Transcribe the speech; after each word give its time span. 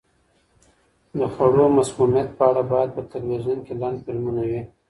د 1.17 1.19
خوړو 1.33 1.65
مسمومیت 1.77 2.29
په 2.37 2.43
اړه 2.49 2.61
باید 2.71 2.89
په 2.95 3.01
تلویزیون 3.13 3.59
کې 3.65 3.73
لنډ 3.81 3.97
فلمونه 4.05 4.41
وي. 4.49 4.61